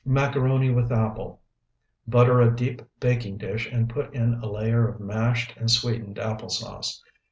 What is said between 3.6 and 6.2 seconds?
and put in a layer of mashed and sweetened